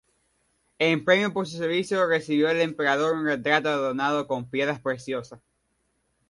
En 0.79 1.05
premio 1.05 1.31
por 1.31 1.45
su 1.45 1.57
servicio, 1.57 2.07
recibió 2.07 2.47
del 2.47 2.61
emperador 2.61 3.15
un 3.15 3.23
retrato 3.25 3.69
adornado 3.69 4.25
con 4.25 4.49
piedras 4.49 4.79
preciosas. 4.79 5.39